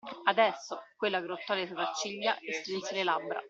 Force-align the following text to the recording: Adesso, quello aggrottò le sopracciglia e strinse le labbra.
Adesso, 0.23 0.81
quello 0.97 1.17
aggrottò 1.17 1.53
le 1.53 1.67
sopracciglia 1.67 2.39
e 2.39 2.53
strinse 2.53 2.95
le 2.95 3.03
labbra. 3.03 3.39